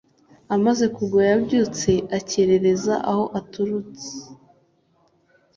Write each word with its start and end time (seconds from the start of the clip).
amaze 0.55 0.85
kugwa 0.95 1.21
yabyutse 1.29 1.91
akerekeza 2.17 2.93
aho 3.11 3.23
aturutse 3.39 4.09